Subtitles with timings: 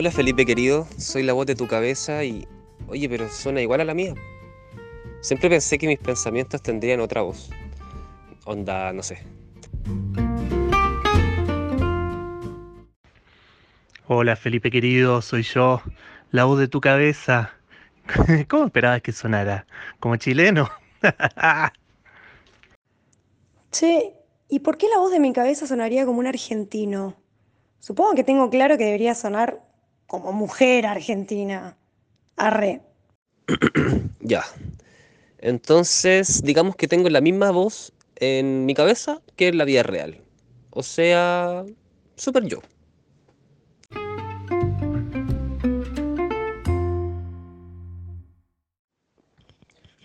[0.00, 2.46] Hola Felipe querido, soy la voz de tu cabeza y...
[2.86, 4.14] Oye, pero suena igual a la mía.
[5.22, 7.50] Siempre pensé que mis pensamientos tendrían otra voz.
[8.44, 9.24] Onda, no sé.
[14.06, 15.82] Hola Felipe querido, soy yo,
[16.30, 17.50] la voz de tu cabeza.
[18.48, 19.66] ¿Cómo esperabas que sonara?
[19.98, 20.70] ¿Como chileno?
[23.72, 24.14] Che,
[24.48, 27.16] ¿y por qué la voz de mi cabeza sonaría como un argentino?
[27.80, 29.66] Supongo que tengo claro que debería sonar
[30.08, 31.76] como mujer argentina.
[32.36, 32.82] Arre.
[34.20, 34.42] Ya.
[35.38, 40.20] Entonces, digamos que tengo la misma voz en mi cabeza que en la vida real.
[40.70, 41.64] O sea,
[42.16, 42.60] súper yo.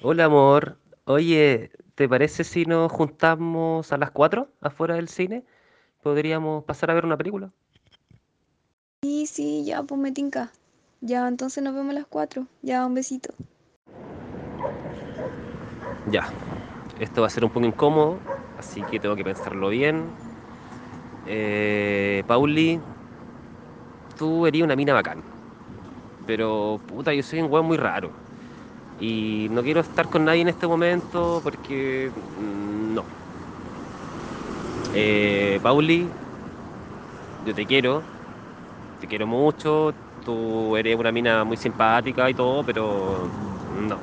[0.02, 0.78] Hola amor.
[1.06, 5.44] Oye, ¿te parece si nos juntamos a las 4 afuera del cine?
[6.02, 7.52] ¿Podríamos pasar a ver una película?
[9.04, 10.52] Sí, sí, ya, pues me tinca.
[11.02, 12.48] Ya, entonces nos vemos a las 4.
[12.64, 13.36] Ya, un besito.
[16.06, 16.34] Ya.
[17.00, 18.22] Esto va a ser un poco incómodo,
[18.58, 20.14] así que tengo que pensarlo bien.
[21.26, 22.82] Eh, Pauli,
[24.16, 25.24] tú eres una mina bacán.
[26.26, 28.14] Pero, puta, yo soy un weón muy raro.
[29.00, 32.14] Y no quiero estar con nadie en este momento porque...
[32.16, 33.08] mm, No.
[34.92, 36.14] Eh, Pauli,
[37.42, 38.13] yo te quiero.
[39.04, 39.98] Te quiero mucho.
[40.20, 43.30] Tú eres una mina muy simpática y todo, pero...
[43.66, 44.02] No.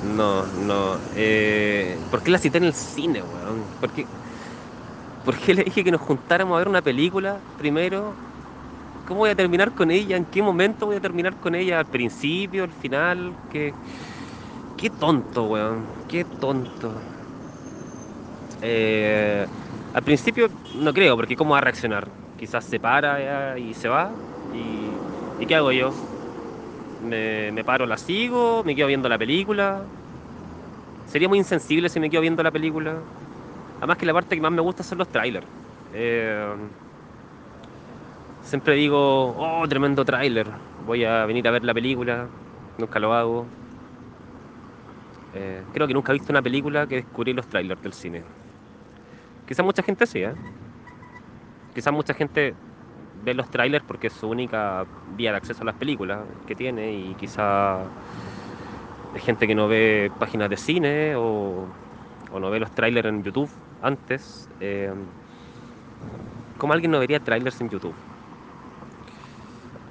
[0.00, 1.00] No, no.
[1.10, 3.72] Eh, ¿Por qué la cité en el cine, weón?
[3.80, 4.08] ¿Por qué,
[5.22, 8.18] por qué le dije que nos juntáramos a ver una película primero?
[9.04, 10.16] ¿Cómo voy a terminar con ella?
[10.16, 11.80] ¿En qué momento voy a terminar con ella?
[11.80, 12.64] ¿Al principio?
[12.64, 13.38] ¿Al final?
[13.48, 13.76] ¿Qué,
[14.76, 15.92] qué tonto, weón?
[16.06, 17.02] Qué tonto.
[18.60, 19.48] Eh,
[19.92, 22.12] al principio no creo, porque ¿cómo va a reaccionar?
[22.38, 24.10] Quizás se para ya y se va.
[24.54, 25.92] ¿Y, ¿y qué hago yo?
[27.02, 29.82] me, paro, la sigo, me quedo viendo la película.
[31.06, 32.94] Sería muy insensible si me quedo viendo la película.
[33.78, 35.46] Además que la parte que más me gusta son los trailers.
[35.94, 36.54] Eh,
[38.44, 40.46] siempre digo, oh, tremendo tráiler.
[40.86, 42.26] Voy a venir a ver la película.
[42.78, 43.46] Nunca lo hago.
[45.34, 48.22] Eh, creo que nunca he visto una película que descubrí los trailers del cine.
[49.46, 50.32] Quizás mucha gente sí, ¿eh?
[51.78, 52.58] Quizás mucha gente
[53.12, 56.92] ve los trailers porque es su única vía de acceso a las películas que tiene
[56.96, 57.92] y quizá
[59.12, 61.74] hay gente que no ve páginas de cine o,
[62.30, 64.48] o no ve los trailers en YouTube antes.
[64.60, 64.92] Eh,
[66.58, 67.96] ¿Cómo alguien no vería trailers en YouTube?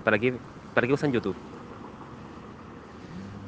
[0.04, 0.40] ¿Para qué,
[0.74, 1.38] ¿Para qué usan YouTube?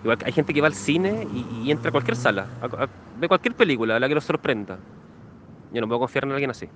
[0.04, 2.88] Igual hay gente que va al cine y, y entra a cualquier sala, a- a-
[3.12, 4.86] ve cualquier película, a la que lo sorprenda.
[5.70, 6.72] Yo no puedo confiar en alguien así.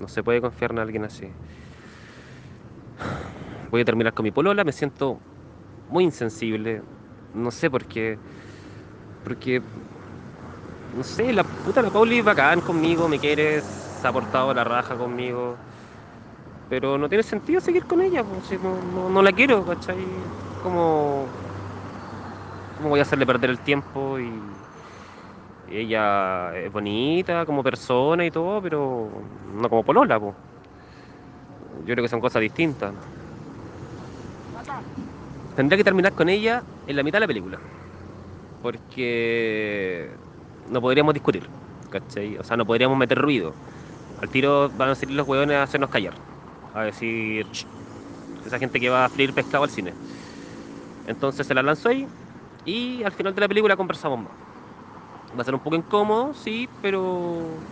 [0.00, 1.36] No se puede confiar en alguien así.
[3.70, 5.22] Voy a terminar con mi polola, me siento
[5.88, 6.84] muy insensible.
[7.32, 8.20] No sé por qué.
[9.22, 9.62] Porque.
[10.90, 14.64] No sé, la puta la Pauli es bacán conmigo, me quiere, se ha portado la
[14.64, 15.60] raja conmigo.
[16.68, 20.30] Pero no tiene sentido seguir con ella, pues, no, no- no la quiero, ¿cachai?
[20.58, 21.34] Como.
[22.74, 24.18] ¿Cómo voy a hacerle perder el tiempo?
[24.20, 24.57] Y
[25.70, 29.10] ella es bonita como persona y todo, pero
[29.44, 30.34] no como polola, pues.
[31.84, 32.94] Yo creo que son cosas distintas.
[35.54, 37.60] Tendría que terminar con ella en la mitad de la película.
[38.62, 40.18] Porque
[40.68, 41.50] no podríamos discutir,
[41.90, 42.36] ¿cachai?
[42.38, 43.56] O sea, no podríamos meter ruido.
[44.16, 46.14] Al tiro van a salir los hueones a hacernos callar.
[46.72, 47.46] A decir,
[48.44, 49.96] esa gente que va a freír pescado al cine.
[51.04, 52.08] Entonces se la lanzó ahí
[52.64, 54.47] y al final de la película conversamos más.
[55.36, 57.66] Va a ser un poco incómodo, sí, pero...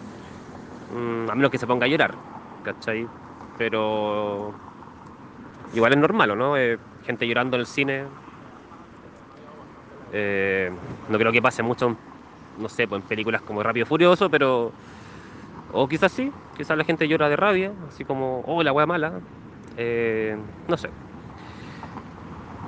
[0.88, 2.20] mm, a menos que se ponga a llorar,
[2.62, 3.10] ¿cachai?
[3.56, 4.58] Pero
[5.70, 6.56] igual es normal, ¿o ¿no?
[6.56, 8.10] Eh, gente llorando en el cine.
[10.08, 10.70] Eh,
[11.06, 11.98] no creo que pase mucho,
[12.54, 14.74] no sé, pues en películas como Rápido Furioso, pero...
[15.68, 19.24] O quizás sí, quizás la gente llora de rabia, así como, oh, la wea mala.
[19.76, 20.36] Eh,
[20.68, 20.92] no sé.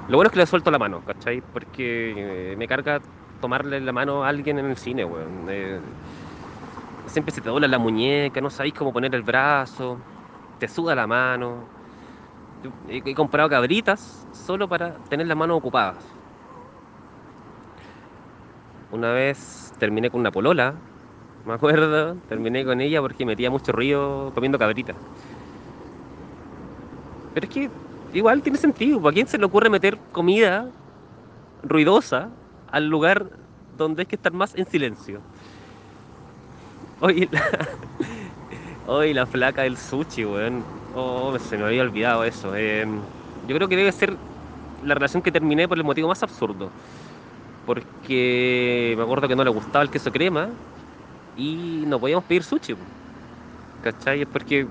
[0.06, 1.42] Lo bueno es que le suelto la mano, ¿cachai?
[1.42, 3.02] Porque me carga
[3.40, 5.46] tomarle la mano a alguien en el cine, weón.
[5.48, 5.78] Eh,
[7.06, 9.98] siempre se te dobla la muñeca, no sabéis cómo poner el brazo,
[10.58, 11.54] te suda la mano.
[12.88, 15.96] He comprado cabritas solo para tener las manos ocupadas.
[18.90, 20.74] Una vez terminé con una polola,
[21.46, 24.96] me acuerdo, terminé con ella porque metía mucho ruido comiendo cabritas.
[27.34, 27.70] Pero es que
[28.12, 30.66] igual tiene sentido, ¿a quién se le ocurre meter comida
[31.62, 32.28] ruidosa
[32.72, 33.30] al lugar
[33.70, 35.24] donde hay que estar más en silencio?
[37.00, 37.68] Oye, la-
[38.84, 40.66] Hoy la flaca del sushi, weón.
[40.90, 42.54] Oh, se me había olvidado eso.
[42.56, 42.84] Eh,
[43.42, 44.18] yo creo que debe ser
[44.80, 46.74] la relación que terminé por el motivo más absurdo.
[47.64, 50.56] Porque me acuerdo que no le gustaba el queso crema
[51.34, 52.74] y no podíamos pedir sushi.
[53.80, 54.22] ¿Cachai?
[54.22, 54.66] Es porque,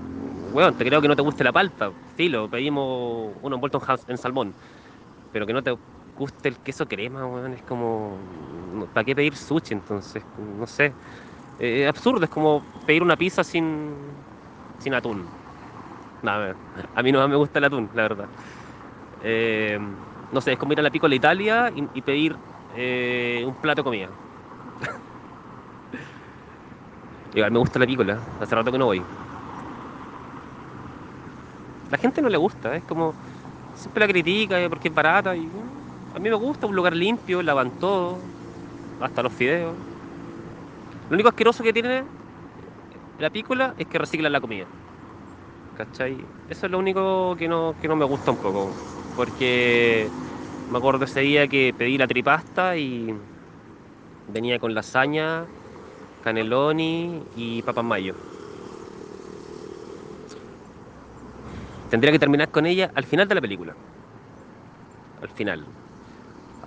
[0.50, 1.92] weón, te creo que no te guste la palta.
[2.14, 4.56] Filo, pedimos uno envuelto en, en salmón.
[5.30, 5.72] Pero que no te
[6.18, 8.18] guste el queso crema, weón, es como.
[8.92, 10.24] ¿Para qué pedir sushi entonces?
[10.36, 10.94] No sé.
[11.58, 14.16] Eh, absurdo, es como pedir una pizza sin,
[14.78, 15.28] sin atún.
[16.22, 16.56] Nada,
[16.94, 18.28] a mí no me gusta el atún, la verdad.
[19.20, 19.78] Eh,
[20.32, 22.36] no sé, es como ir a la Piccola Italia y, pedir
[22.74, 24.08] eh, un plato de comida.
[27.34, 29.02] Igual me gusta la Piccola, hace rato que no voy.
[31.90, 33.14] La gente no le gusta, es como
[33.74, 35.48] siempre la critica eh, porque es barata y
[36.18, 38.32] a mí me gusta un lugar limpio, lavan todo,
[39.00, 39.78] hasta los fideos.
[41.08, 42.04] Lo único asqueroso que tiene
[43.18, 44.70] la pícola es que reciclan la comida.
[45.74, 46.26] ¿Cachai?
[46.48, 48.80] Eso es lo único que no, que no me gusta un poco.
[49.14, 50.12] Porque
[50.68, 53.12] me acuerdo ese día que pedí la tripasta y
[54.26, 55.50] venía con lasaña,
[56.20, 58.14] caneloni y papas mayo.
[61.88, 63.76] Tendría que terminar con ella al final de la película.
[65.20, 65.68] Al final.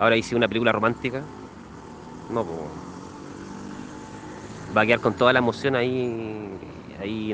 [0.01, 1.29] Ahora hice una película romántica.
[2.27, 2.71] No, pues
[4.75, 6.57] va a quedar con toda la emoción ahí,
[6.97, 7.33] ahí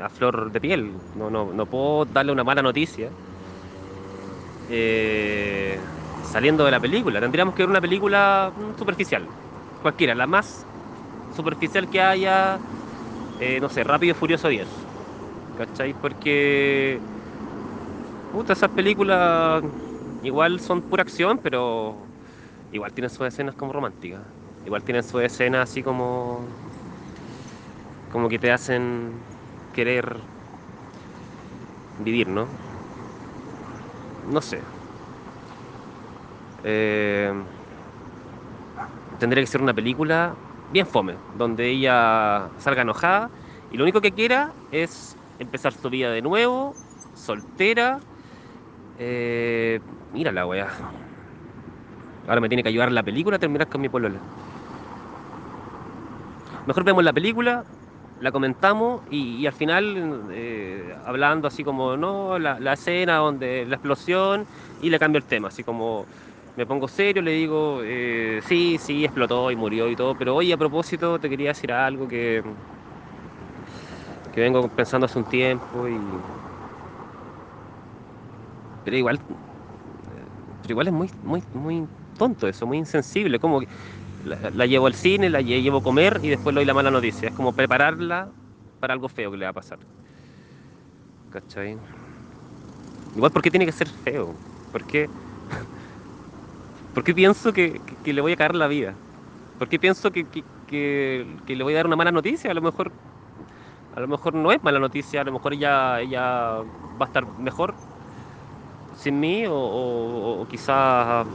[0.00, 1.02] a flor de piel.
[1.14, 3.14] No, no, no puedo darle una mala noticia
[4.66, 5.88] eh,
[6.20, 7.20] saliendo de la película.
[7.20, 9.32] Tendríamos que ver una película superficial,
[9.80, 10.68] cualquiera, la más
[11.30, 12.62] superficial que haya,
[13.38, 14.88] eh, no sé, Rápido y Furioso 10.
[15.54, 15.94] ¿Cachai?
[15.94, 17.02] Porque
[18.30, 19.62] puta, esas películas
[20.22, 22.12] igual son pura acción, pero
[22.70, 24.34] igual tienen sus escenas como románticas.
[24.64, 26.56] Igual tienen su escena así como.
[28.08, 29.26] como que te hacen
[29.72, 30.28] querer
[31.96, 32.60] vivir, ¿no?
[34.24, 34.62] No sé.
[36.62, 37.32] Eh,
[39.18, 43.32] tendría que ser una película bien fome, donde ella salga enojada
[43.68, 46.78] y lo único que quiera es empezar su vida de nuevo,
[47.12, 48.04] soltera.
[48.96, 49.80] Eh,
[50.12, 50.68] mira la weá.
[52.28, 54.18] Ahora me tiene que ayudar la película a terminar con mi polola.
[56.66, 57.64] Mejor vemos la película,
[58.20, 63.74] la comentamos y, al final eh, hablando así como, no, la, la, escena donde la
[63.74, 64.46] explosión
[64.80, 66.06] y le cambio el tema, así como
[66.56, 70.52] me pongo serio, le digo, eh, sí, sí, explotó y murió y todo, pero hoy
[70.52, 72.42] a propósito te quería decir algo que,
[74.34, 75.98] que vengo pensando hace un tiempo y...
[78.84, 79.18] Pero igual,
[80.62, 81.86] pero igual es muy, muy, muy
[82.16, 83.68] tonto eso, muy insensible, como que
[84.24, 87.28] la, llevo al cine, la llevo a comer y después le doy la mala noticia.
[87.28, 88.28] Es como prepararla
[88.80, 89.78] para algo feo que le va a pasar.
[91.30, 91.76] ¿Cachai?
[93.16, 94.34] Igual, ¿por qué tiene que ser feo?
[94.70, 95.08] ¿Por qué,
[96.94, 98.94] ¿Por qué pienso que, que, le voy a caer la vida?
[99.58, 100.24] ¿Por qué pienso que,
[100.68, 102.50] que, le voy a dar una mala noticia?
[102.50, 102.92] A lo mejor
[103.94, 106.62] a lo mejor no es mala noticia, a lo mejor ella, ella
[106.98, 107.74] va a estar mejor
[109.02, 111.26] sin mí o, quizás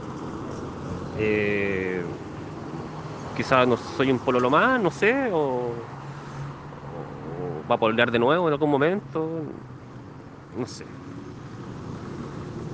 [1.18, 2.02] eh,
[3.36, 5.72] quizás no soy un pololo más, no sé, o,
[7.70, 9.42] va a pololear de nuevo en algún momento,
[10.58, 10.84] no sé.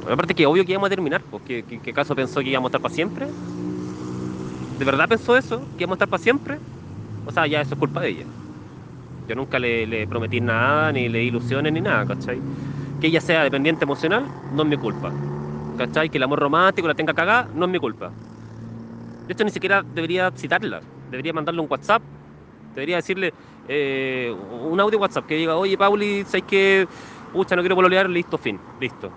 [0.09, 2.71] Aparte que obvio que íbamos a terminar, porque ¿qué, qué caso pensó que íbamos a
[2.71, 3.27] estar para siempre?
[3.27, 5.59] ¿De verdad pensó eso?
[5.77, 6.59] ¿Que íbamos a estar para siempre?
[7.27, 8.25] O sea, ya eso es culpa de ella.
[9.29, 12.39] Yo nunca le, le prometí nada, ni le di ilusiones, ni nada, ¿cachai?
[13.05, 15.13] Que ella sea dependiente emocional, no es mi culpa.
[15.77, 16.09] ¿Cachai?
[16.09, 18.11] Que el amor romántico la tenga cagada, no es mi culpa.
[19.27, 20.81] De hecho, ni siquiera debería citarla.
[21.11, 22.03] Debería mandarle un WhatsApp.
[22.75, 23.35] Debería decirle
[23.69, 24.35] eh,
[24.71, 26.89] un audio WhatsApp que diga, oye, Pauli, ¿sabes que
[27.31, 29.11] Pucha, no quiero pololear, listo, fin, listo.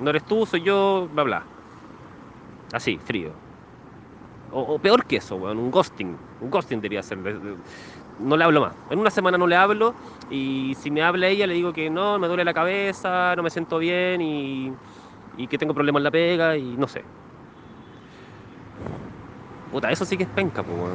[0.00, 1.46] No eres tú, soy yo, bla, bla.
[2.72, 3.30] Así, frío.
[4.52, 6.16] O, peor que eso, weón, un ghosting.
[6.40, 7.18] Un ghosting debería ser.
[8.18, 8.74] No le hablo más.
[8.90, 9.94] En una semana no le hablo
[10.30, 13.50] y si me habla ella le digo que no, me duele la cabeza, no me
[13.50, 14.72] siento bien y,
[15.48, 17.04] que tengo problemas en la pega y no sé.
[19.70, 20.92] Puta, eso sí que es penca, pues.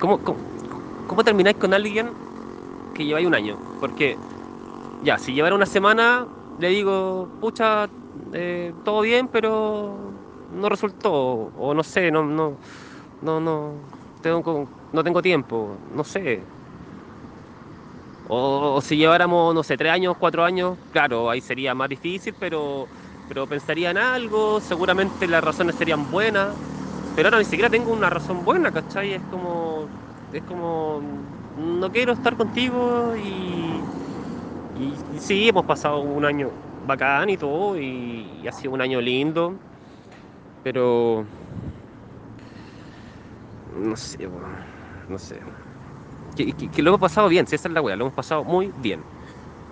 [0.00, 0.38] ¿Cómo, cómo,
[1.06, 2.10] cómo termináis con alguien
[2.94, 3.56] que lleváis un año?
[3.80, 4.16] Porque,
[5.04, 6.26] ya, si llevara una semana,
[6.58, 7.88] le digo, pucha,
[8.32, 10.05] eh, todo bien, pero
[10.48, 12.58] no resultó, o no sé, no, no,
[13.20, 16.48] no, no, tengo, no tengo tiempo, no sé.
[18.28, 22.90] O, si lleváramos, no sé, tres años, cuatro años, claro, ahí sería más difícil, pero,
[23.26, 26.58] pero pensaría en algo, seguramente las razones serían buenas,
[27.14, 29.12] Pero ahora ni siquiera tengo una razón buena, ¿cachai?
[29.14, 29.92] Es como.
[30.30, 31.02] Es como.
[31.54, 33.90] No quiero estar contigo y.
[34.74, 39.60] Y, sí, hemos pasado un año bacán y todo, y ha sido un año lindo.
[40.66, 41.24] Pero.
[43.72, 44.26] No sé,
[45.06, 45.40] no sé.
[46.34, 49.04] Que, lo hemos pasado bien, si esa es la wea, lo hemos pasado muy bien.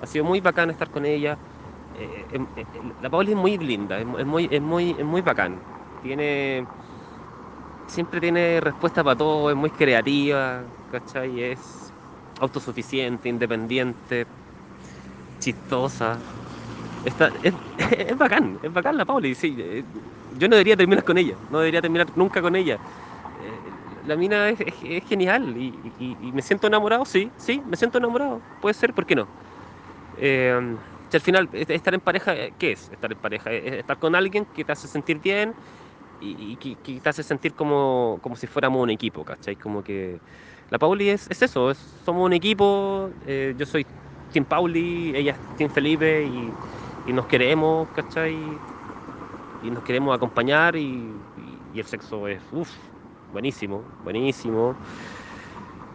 [0.01, 1.37] Ha sido muy bacán estar con ella.
[1.95, 5.21] eh, eh, eh, la Pauli es muy linda, es, es muy, es, muy, es muy
[5.23, 5.59] bacán.
[6.01, 6.65] Tiene.
[7.89, 11.41] Siempre tiene respuesta para todo, es muy creativa, ¿cachai?
[11.43, 11.93] Es
[12.39, 14.27] autosuficiente, independiente,
[15.41, 16.21] chistosa.
[17.05, 19.35] Está, es, es bacán, es bacán la Pauli.
[19.35, 19.85] Sí, eh,
[20.31, 22.81] yo no debería terminar con ella, no debería terminar nunca con ella.
[23.35, 24.61] Eh, La mina es,
[25.07, 28.45] genial y, me siento enamorado, sí, sí, me siento enamorado.
[28.61, 29.31] Puede ser, ¿por qué no?
[30.15, 30.79] Eh,
[31.13, 33.53] al final est- estar en pareja, ¿qué es estar en pareja?
[33.53, 35.57] Es estar con alguien que te hace sentir bien
[36.21, 39.57] y, que, te hace sentir como, como si fuéramos un equipo, ¿cachai?
[39.57, 40.23] Como que
[40.71, 43.13] la Pauli es, es eso, es- somos un equipo,
[43.57, 43.87] yo soy
[44.31, 46.57] Team Pauli, ella es Team Felipe y,
[47.05, 48.65] y nos queremos, ¿cachai?
[49.61, 52.73] Y nos queremos acompañar y, y- el sexo es, uff,
[53.31, 54.79] buenísimo, buenísimo.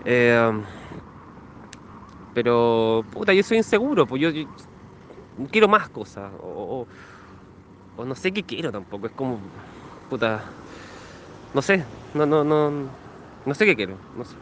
[0.05, 0.63] Eh,
[2.33, 4.29] pero, puta, yo soy inseguro, pues yo,
[5.51, 6.39] quiero más cosas, o,
[6.83, 6.87] o-
[7.95, 9.51] o no sé qué quiero tampoco, es como,
[10.07, 10.57] puta,
[11.53, 12.95] no sé, no, no, no,
[13.45, 14.37] no sé qué quiero, no sé.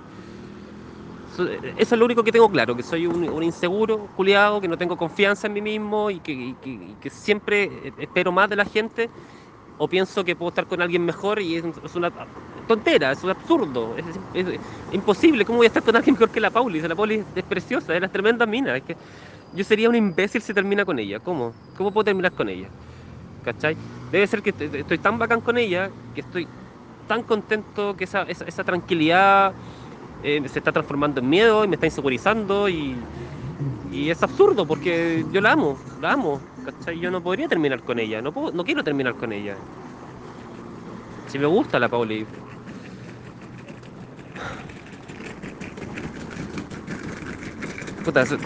[1.38, 4.68] So- Eso es lo único que tengo claro, que soy un, un inseguro, culiado, que
[4.68, 8.50] no tengo confianza en mí mismo y que, y que- y que siempre espero más
[8.50, 9.12] de la gente
[9.78, 12.12] o pienso que puedo estar con alguien mejor y es, es una
[12.68, 15.46] tontera, es un absurdo, es, es- es imposible.
[15.46, 16.82] ¿Cómo voy a estar con alguien mejor que la Pauli?
[16.82, 18.78] La Pauli es, preciosa, es la tremenda mina.
[18.78, 18.98] Es que
[19.52, 21.20] yo sería un imbécil si termina con ella.
[21.22, 21.58] ¿Cómo?
[21.76, 22.74] ¿Cómo puedo terminar con ella?
[23.42, 23.78] ¿Cachai?
[24.10, 26.50] Debe ser que est- estoy tan bacán con ella, que estoy
[27.08, 29.56] tan contento, que esa, esa, esa tranquilidad
[30.22, 33.10] eh, se está transformando en miedo y me está insegurizando y,
[33.84, 37.00] y es absurdo porque yo la amo, la amo, ¿cachai?
[37.00, 39.66] Yo no podría terminar con ella, no, puedo, no quiero terminar con ella.
[41.26, 42.28] Si me gusta la Pauli.
[48.04, 48.38] Puta, se,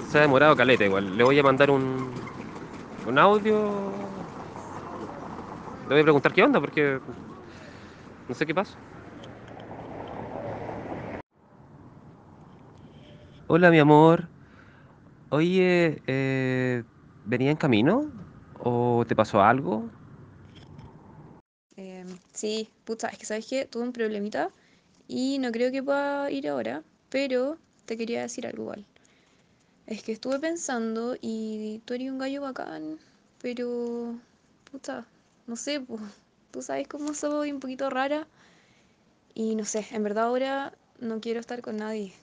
[0.00, 1.16] se ha demorado caleta igual.
[1.16, 2.32] Le voy a mandar un,
[3.04, 4.24] un audio.
[5.86, 7.00] Le voy a preguntar qué onda porque
[8.28, 8.83] no sé qué pasa.
[13.56, 14.26] Hola, mi amor.
[15.30, 16.82] Oye, eh,
[17.24, 18.10] ¿venía en camino?
[18.58, 19.88] ¿O te pasó algo?
[21.76, 24.50] Em, sí, puta, es que sabes que tuve un problemita
[25.06, 27.56] y no creo que pueda ir ahora, pero
[27.86, 28.84] te quería decir algo igual.
[29.86, 32.98] Es que estuve pensando y tú eres un gallo bacán,
[33.40, 34.16] pero
[34.68, 35.06] puta,
[35.46, 36.02] no sé, pues,
[36.50, 38.26] tú sabes cómo soy un poquito rara
[39.32, 42.14] y no sé, en verdad ahora no quiero estar con nadie.